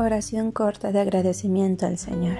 Oración 0.00 0.52
corta 0.52 0.92
de 0.92 1.00
agradecimiento 1.00 1.84
al 1.84 1.98
Señor. 1.98 2.38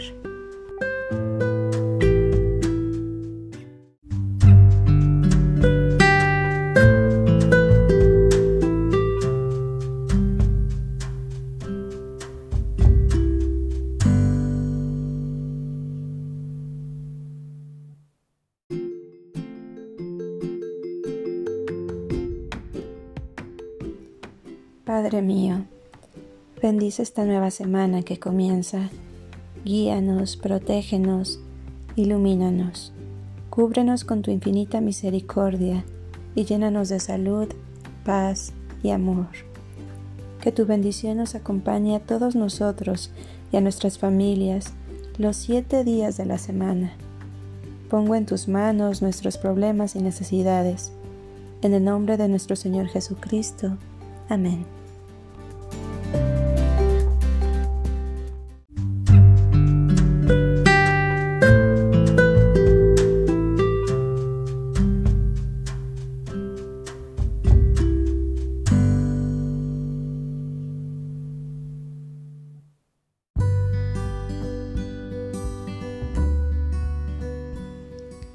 Padre 24.85 25.23
mío, 25.23 25.65
Bendice 26.61 27.03
esta 27.03 27.25
nueva 27.25 27.53
semana 27.53 28.03
que 28.03 28.19
comienza. 28.19 28.91
Guíanos, 29.65 30.37
protégenos, 30.37 31.39
ilumínanos. 31.95 32.93
Cúbrenos 33.49 34.03
con 34.03 34.23
tu 34.23 34.33
infinita 34.33 34.81
misericordia 34.81 35.85
y 36.35 36.47
llénanos 36.47 36.89
de 36.89 36.99
salud, 36.99 37.47
paz 38.05 38.53
y 38.83 38.91
amor. 38.91 39.29
Que 40.41 40.51
tu 40.51 40.67
bendición 40.67 41.19
nos 41.19 41.37
acompañe 41.37 41.95
a 41.95 42.01
todos 42.01 42.35
nosotros 42.35 43.13
y 43.53 43.57
a 43.57 43.61
nuestras 43.61 43.99
familias 43.99 44.73
los 45.17 45.37
siete 45.37 45.85
días 45.85 46.17
de 46.17 46.27
la 46.27 46.39
semana. 46.39 46.93
Pongo 47.89 48.17
en 48.17 48.27
tus 48.27 48.49
manos 48.49 49.01
nuestros 49.01 49.39
problemas 49.39 49.95
y 49.95 50.01
necesidades. 50.01 50.91
En 51.63 51.73
el 51.73 51.85
nombre 51.85 52.17
de 52.17 52.27
nuestro 52.27 52.57
Señor 52.57 52.89
Jesucristo. 52.89 53.77
Amén. 54.29 54.78